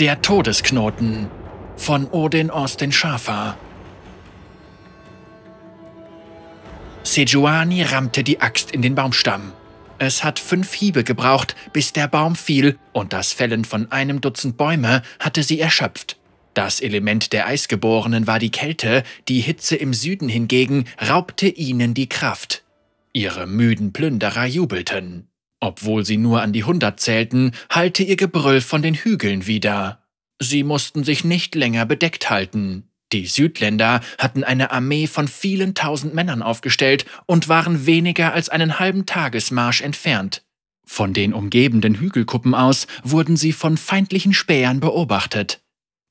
[0.00, 1.28] Der Todesknoten
[1.76, 3.58] von Odin Austin Schafer.
[7.02, 9.52] Sejuani rammte die Axt in den Baumstamm.
[9.98, 14.56] Es hat fünf Hiebe gebraucht, bis der Baum fiel, und das Fällen von einem Dutzend
[14.56, 16.16] Bäume hatte sie erschöpft.
[16.54, 22.08] Das Element der Eisgeborenen war die Kälte, die Hitze im Süden hingegen raubte ihnen die
[22.08, 22.64] Kraft.
[23.12, 25.29] Ihre müden Plünderer jubelten.
[25.60, 30.02] Obwohl sie nur an die hundert zählten, hallte ihr Gebrüll von den Hügeln wieder.
[30.40, 32.90] Sie mussten sich nicht länger bedeckt halten.
[33.12, 38.78] Die Südländer hatten eine Armee von vielen tausend Männern aufgestellt und waren weniger als einen
[38.78, 40.44] halben Tagesmarsch entfernt.
[40.86, 45.60] Von den umgebenden Hügelkuppen aus wurden sie von feindlichen Spähern beobachtet.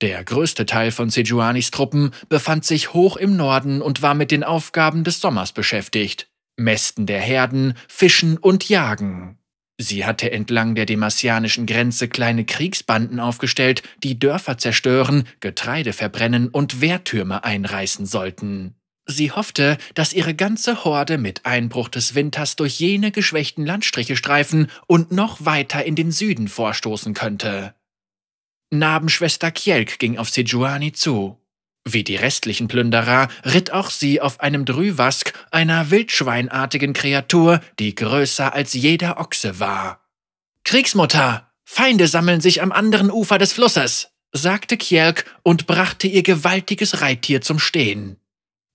[0.00, 4.42] Der größte Teil von Sejuanis Truppen befand sich hoch im Norden und war mit den
[4.42, 6.28] Aufgaben des Sommers beschäftigt.
[6.56, 9.38] Mästen der Herden, Fischen und Jagen.
[9.76, 16.80] Sie hatte entlang der demasianischen Grenze kleine Kriegsbanden aufgestellt, die Dörfer zerstören, Getreide verbrennen und
[16.80, 18.76] Wehrtürme einreißen sollten.
[19.06, 24.70] Sie hoffte, dass ihre ganze Horde mit Einbruch des Winters durch jene geschwächten Landstriche streifen
[24.86, 27.74] und noch weiter in den Süden vorstoßen könnte.
[28.70, 31.38] Nabenschwester Kjelk ging auf Sejuani zu.
[31.86, 38.54] Wie die restlichen Plünderer ritt auch sie auf einem Drüwask, einer wildschweinartigen Kreatur, die größer
[38.54, 40.00] als jeder Ochse war.
[40.64, 47.02] Kriegsmutter, Feinde sammeln sich am anderen Ufer des Flusses, sagte Kjelk und brachte ihr gewaltiges
[47.02, 48.16] Reittier zum Stehen.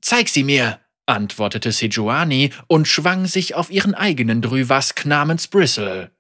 [0.02, 6.12] Zeig sie mir, antwortete Sejuani und schwang sich auf ihren eigenen Drüwask namens Bristle.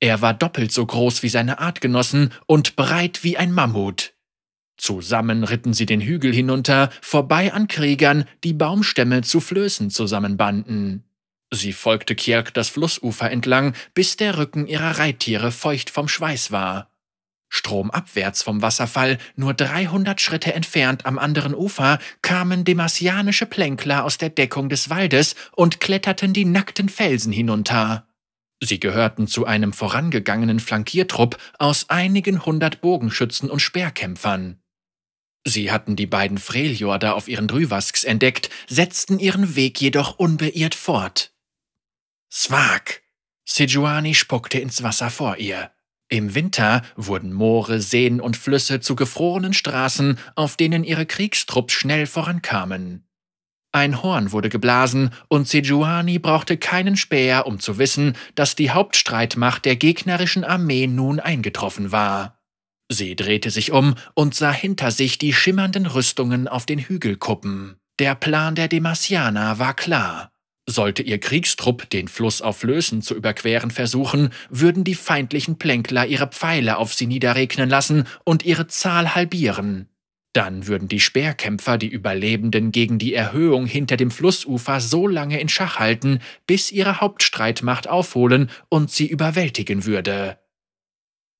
[0.00, 4.14] Er war doppelt so groß wie seine Artgenossen und breit wie ein Mammut.
[4.78, 11.04] Zusammen ritten sie den Hügel hinunter, vorbei an Kriegern, die Baumstämme zu Flößen zusammenbanden.
[11.52, 16.90] Sie folgte Kjerk das Flussufer entlang, bis der Rücken ihrer Reittiere feucht vom Schweiß war.
[17.48, 24.28] Stromabwärts vom Wasserfall, nur 300 Schritte entfernt am anderen Ufer, kamen demasianische Plänkler aus der
[24.28, 28.06] Deckung des Waldes und kletterten die nackten Felsen hinunter.
[28.62, 34.60] Sie gehörten zu einem vorangegangenen Flankiertrupp aus einigen hundert Bogenschützen und Speerkämpfern.
[35.48, 41.32] Sie hatten die beiden Freljorder auf ihren Drüwasks entdeckt, setzten ihren Weg jedoch unbeirrt fort.
[42.30, 43.02] Swag!
[43.46, 45.70] Sejuani spuckte ins Wasser vor ihr.
[46.10, 52.06] Im Winter wurden Moore, Seen und Flüsse zu gefrorenen Straßen, auf denen ihre Kriegstrupps schnell
[52.06, 53.06] vorankamen.
[53.72, 59.64] Ein Horn wurde geblasen, und Sejuani brauchte keinen Späher, um zu wissen, dass die Hauptstreitmacht
[59.64, 62.37] der gegnerischen Armee nun eingetroffen war.
[62.90, 67.76] Sie drehte sich um und sah hinter sich die schimmernden Rüstungen auf den Hügelkuppen.
[67.98, 70.32] Der Plan der Demasianer war klar.
[70.66, 76.26] Sollte ihr Kriegstrupp den Fluss auf Lösen zu überqueren versuchen, würden die feindlichen Plänkler ihre
[76.26, 79.88] Pfeile auf sie niederregnen lassen und ihre Zahl halbieren.
[80.34, 85.48] Dann würden die Speerkämpfer die Überlebenden gegen die Erhöhung hinter dem Flussufer so lange in
[85.48, 90.38] Schach halten, bis ihre Hauptstreitmacht aufholen und sie überwältigen würde.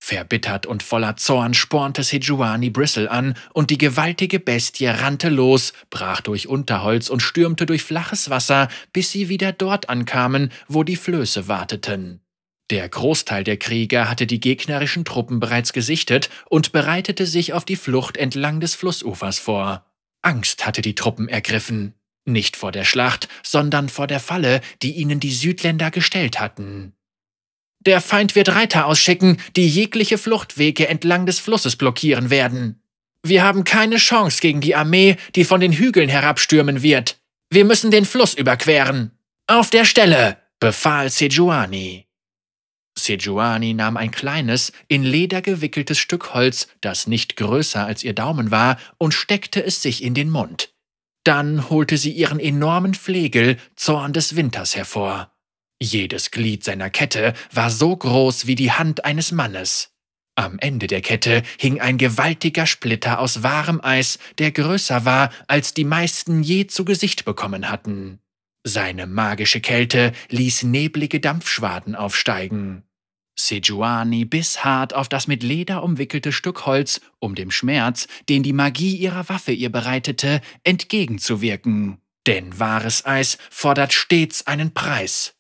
[0.09, 6.23] Verbittert und voller Zorn spornte Sejuani Bristle an, und die gewaltige Bestie rannte los, brach
[6.23, 11.47] durch Unterholz und stürmte durch flaches Wasser, bis sie wieder dort ankamen, wo die Flöße
[11.47, 12.23] warteten.
[12.71, 17.77] Der Großteil der Krieger hatte die gegnerischen Truppen bereits gesichtet und bereitete sich auf die
[17.77, 19.85] Flucht entlang des Flussufers vor.
[20.23, 21.93] Angst hatte die Truppen ergriffen.
[22.25, 26.95] Nicht vor der Schlacht, sondern vor der Falle, die ihnen die Südländer gestellt hatten.
[27.81, 32.83] Der Feind wird Reiter ausschicken, die jegliche Fluchtwege entlang des Flusses blockieren werden.
[33.23, 37.19] Wir haben keine Chance gegen die Armee, die von den Hügeln herabstürmen wird.
[37.51, 39.13] Wir müssen den Fluss überqueren.
[39.47, 42.07] Auf der Stelle, befahl Sejuani.
[42.99, 48.51] Sejuani nahm ein kleines, in Leder gewickeltes Stück Holz, das nicht größer als ihr Daumen
[48.51, 50.75] war, und steckte es sich in den Mund.
[51.25, 55.31] Dann holte sie ihren enormen Flegel Zorn des Winters hervor.
[55.81, 59.91] Jedes Glied seiner Kette war so groß wie die Hand eines Mannes.
[60.35, 65.75] Am Ende der Kette hing ein gewaltiger Splitter aus wahrem Eis, der größer war, als
[65.75, 68.21] die meisten je zu Gesicht bekommen hatten.
[68.65, 72.85] Seine magische Kälte ließ neblige Dampfschwaden aufsteigen.
[73.39, 78.53] Sejuani biss hart auf das mit Leder umwickelte Stück Holz, um dem Schmerz, den die
[78.53, 81.99] Magie ihrer Waffe ihr bereitete, entgegenzuwirken.
[82.27, 85.38] Denn wahres Eis fordert stets einen Preis.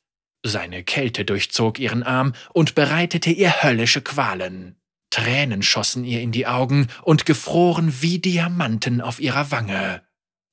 [0.48, 4.76] Seine Kälte durchzog ihren Arm und bereitete ihr höllische Qualen.
[5.10, 10.02] Tränen schossen ihr in die Augen und gefroren wie Diamanten auf ihrer Wange.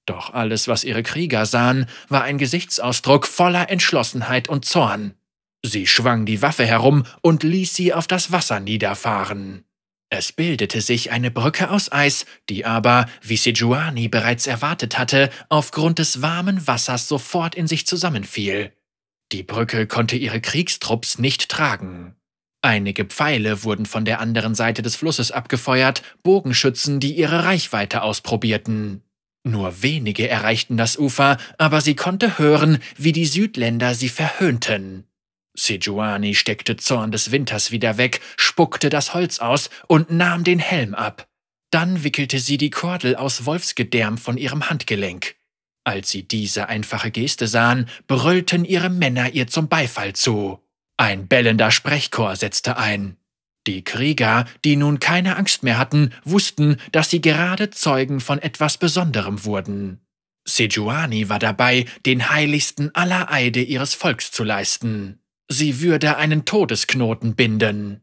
[0.06, 5.13] Doch alles, was ihre Krieger sahen, war ein Gesichtsausdruck voller Entschlossenheit und Zorn.
[5.63, 9.63] Sie schwang die Waffe herum und ließ sie auf das Wasser niederfahren.
[10.09, 16.00] Es bildete sich eine Brücke aus Eis, die aber, wie Sejuani bereits erwartet hatte, aufgrund
[16.00, 18.75] des warmen Wassers sofort in sich zusammenfiel.
[19.31, 22.16] Die Brücke konnte ihre Kriegstrupps nicht tragen.
[22.62, 29.04] Einige Pfeile wurden von der anderen Seite des Flusses abgefeuert, Bogenschützen, die ihre Reichweite ausprobierten.
[29.44, 35.06] Nur wenige erreichten das Ufer, aber sie konnte hören, wie die Südländer sie verhöhnten.
[35.56, 40.95] Sejuani steckte Zorn des Winters wieder weg, spuckte das Holz aus und nahm den Helm
[40.95, 41.28] ab.
[41.69, 45.36] Dann wickelte sie die Kordel aus Wolfsgedärm von ihrem Handgelenk.
[45.86, 50.60] Als sie diese einfache Geste sahen, brüllten ihre Männer ihr zum Beifall zu.
[50.98, 53.18] Ein bellender Sprechchor setzte ein.
[53.68, 58.78] Die Krieger, die nun keine Angst mehr hatten, wussten, dass sie gerade Zeugen von etwas
[58.78, 60.02] Besonderem wurden.
[60.48, 65.20] Sejuani war dabei, den heiligsten aller Eide ihres Volks zu leisten.
[65.50, 68.02] Sie würde einen Todesknoten binden.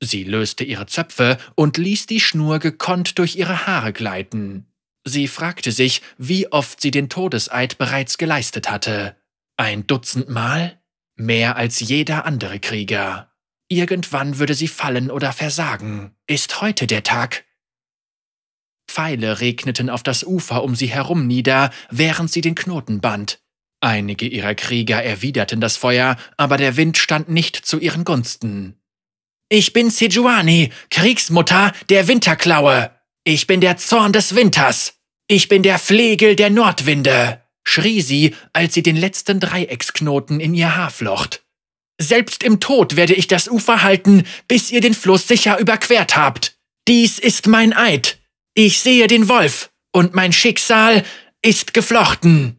[0.00, 4.67] Sie löste ihre Zöpfe und ließ die Schnur gekonnt durch ihre Haare gleiten.
[5.08, 9.16] Sie fragte sich, wie oft sie den Todeseid bereits geleistet hatte.
[9.56, 10.80] Ein Dutzend Mal?
[11.16, 13.32] Mehr als jeder andere Krieger.
[13.68, 16.14] Irgendwann würde sie fallen oder versagen.
[16.26, 17.44] Ist heute der Tag?
[18.86, 23.40] Pfeile regneten auf das Ufer um sie herum nieder, während sie den Knoten band.
[23.80, 28.80] Einige ihrer Krieger erwiderten das Feuer, aber der Wind stand nicht zu ihren Gunsten.
[29.48, 32.90] Ich bin Sejuani, Kriegsmutter der Winterklaue.
[33.24, 34.97] Ich bin der Zorn des Winters.
[35.28, 40.74] Ich bin der Flegel der Nordwinde schrie sie, als sie den letzten Dreiecksknoten in ihr
[40.74, 41.44] Haar flocht.
[42.00, 46.56] Selbst im Tod werde ich das Ufer halten, bis ihr den Fluss sicher überquert habt.
[46.86, 48.18] Dies ist mein Eid.
[48.54, 51.04] Ich sehe den Wolf, und mein Schicksal
[51.42, 52.56] ist geflochten.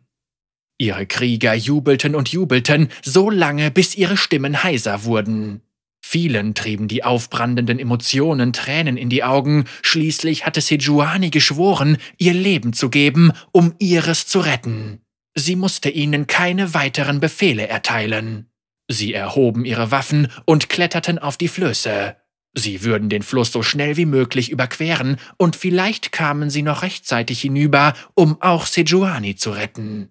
[0.78, 5.62] Ihre Krieger jubelten und jubelten, so lange, bis ihre Stimmen heiser wurden.
[6.12, 12.74] Vielen trieben die aufbrandenden Emotionen Tränen in die Augen, schließlich hatte Sejuani geschworen, ihr Leben
[12.74, 15.04] zu geben, um ihres zu retten.
[15.36, 18.50] Sie musste ihnen keine weiteren Befehle erteilen.
[18.88, 22.16] Sie erhoben ihre Waffen und kletterten auf die Flöße.
[22.56, 27.40] Sie würden den Fluss so schnell wie möglich überqueren, und vielleicht kamen sie noch rechtzeitig
[27.40, 30.10] hinüber, um auch Sejuani zu retten.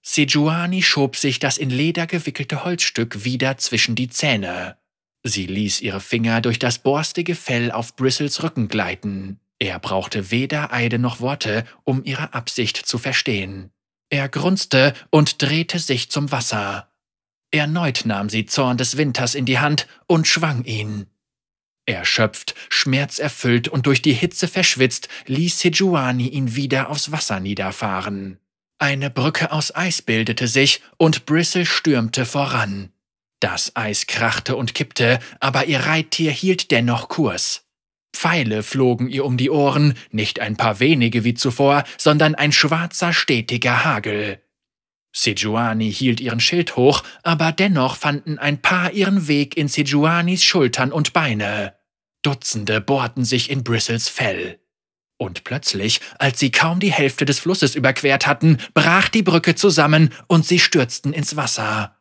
[0.00, 4.78] Sejuani schob sich das in Leder gewickelte Holzstück wieder zwischen die Zähne.
[5.28, 9.40] Sie ließ ihre Finger durch das borstige Fell auf Bristles Rücken gleiten.
[9.58, 13.72] Er brauchte weder Eide noch Worte, um ihre Absicht zu verstehen.
[14.08, 16.92] Er grunzte und drehte sich zum Wasser.
[17.50, 21.06] Erneut nahm sie Zorn des Winters in die Hand und schwang ihn.
[21.86, 28.38] Erschöpft, schmerzerfüllt und durch die Hitze verschwitzt, ließ Sejuani ihn wieder aufs Wasser niederfahren.
[28.78, 32.92] Eine Brücke aus Eis bildete sich und Bristle stürmte voran.
[33.40, 37.64] Das Eis krachte und kippte, aber ihr Reittier hielt dennoch Kurs.
[38.14, 43.12] Pfeile flogen ihr um die Ohren, nicht ein paar wenige wie zuvor, sondern ein schwarzer,
[43.12, 44.40] stetiger Hagel.
[45.14, 50.92] Sejuani hielt ihren Schild hoch, aber dennoch fanden ein paar ihren Weg in Sejuanis Schultern
[50.92, 51.74] und Beine.
[52.22, 54.60] Dutzende bohrten sich in Bristles Fell.
[55.18, 60.12] Und plötzlich, als sie kaum die Hälfte des Flusses überquert hatten, brach die Brücke zusammen
[60.26, 61.95] und sie stürzten ins Wasser.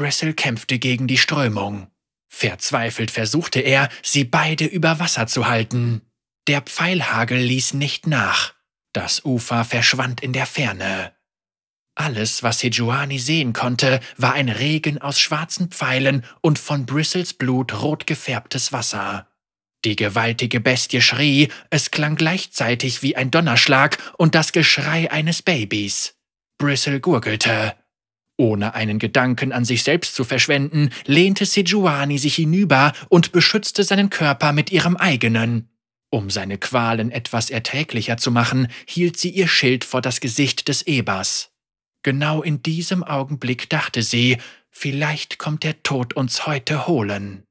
[0.00, 1.88] Bristle kämpfte gegen die Strömung.
[2.26, 6.00] Verzweifelt versuchte er, sie beide über Wasser zu halten.
[6.46, 8.54] Der Pfeilhagel ließ nicht nach.
[8.94, 11.12] Das Ufer verschwand in der Ferne.
[11.94, 17.82] Alles, was Sejuani sehen konnte, war ein Regen aus schwarzen Pfeilen und von Bristles Blut
[17.82, 19.28] rot gefärbtes Wasser.
[19.84, 26.14] Die gewaltige Bestie schrie, es klang gleichzeitig wie ein Donnerschlag und das Geschrei eines Babys.
[26.56, 27.74] Bristle gurgelte.
[28.40, 34.08] Ohne einen Gedanken an sich selbst zu verschwenden, lehnte Sejuani sich hinüber und beschützte seinen
[34.08, 35.68] Körper mit ihrem eigenen.
[36.08, 40.80] Um seine Qualen etwas erträglicher zu machen, hielt sie ihr Schild vor das Gesicht des
[40.80, 41.50] Ebers.
[42.02, 44.38] Genau in diesem Augenblick dachte sie,
[44.70, 47.44] vielleicht kommt der Tod uns heute holen.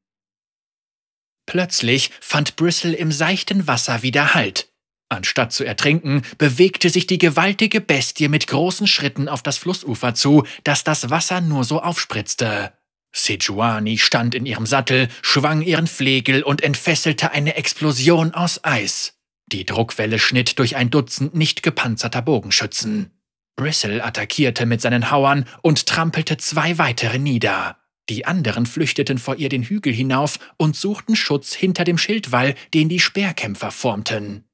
[1.46, 4.69] Plötzlich fand Bristle im seichten Wasser wieder Halt.
[5.10, 10.44] Anstatt zu ertrinken, bewegte sich die gewaltige Bestie mit großen Schritten auf das Flussufer zu,
[10.64, 12.72] das das Wasser nur so aufspritzte.
[13.12, 19.16] Sejuani stand in ihrem Sattel, schwang ihren Flegel und entfesselte eine Explosion aus Eis.
[19.48, 23.12] Die Druckwelle schnitt durch ein Dutzend nicht gepanzerter Bogenschützen.
[23.56, 27.78] Bristle attackierte mit seinen Hauern und trampelte zwei weitere nieder.
[28.10, 32.90] Die anderen flüchteten vor ihr den Hügel hinauf und suchten Schutz hinter dem Schildwall, den
[32.90, 34.46] die Speerkämpfer formten.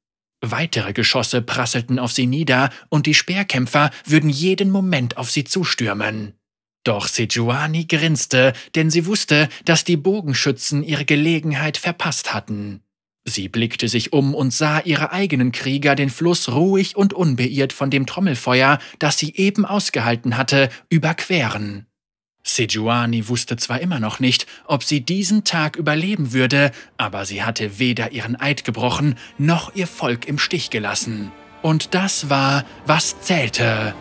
[0.52, 6.34] Weitere Geschosse prasselten auf sie nieder und die Speerkämpfer würden jeden Moment auf sie zustürmen.
[6.84, 12.84] Doch Sejuani grinste, denn sie wusste, dass die Bogenschützen ihre Gelegenheit verpasst hatten.
[13.28, 17.90] Sie blickte sich um und sah ihre eigenen Krieger den Fluss ruhig und unbeirrt von
[17.90, 21.88] dem Trommelfeuer, das sie eben ausgehalten hatte, überqueren.
[22.46, 27.80] Sejuani wusste zwar immer noch nicht, ob sie diesen Tag überleben würde, aber sie hatte
[27.80, 31.32] weder ihren Eid gebrochen, noch ihr Volk im Stich gelassen.
[31.64, 33.96] Und das war, was zählte.